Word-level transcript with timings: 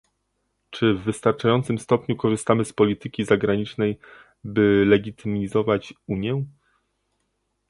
Czy 0.69 0.93
w 0.93 1.03
wystarczającym 1.03 1.79
stopniu 1.79 2.15
korzystamy 2.15 2.65
z 2.65 2.73
polityki 2.73 3.25
zagranicznej, 3.25 3.99
by 4.43 4.85
legitymizować 4.87 5.93
Unię? 6.07 6.45